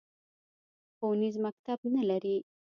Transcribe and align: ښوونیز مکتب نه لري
ښوونیز 0.95 1.35
مکتب 1.45 1.79
نه 1.95 2.03
لري 2.09 2.37